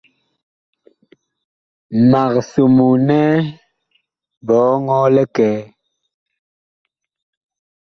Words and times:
Mag 2.11 2.33
somoo 2.51 2.95
nɛ 3.07 3.21
biɔŋɔɔ 4.45 5.05
likɛɛ. 5.15 5.59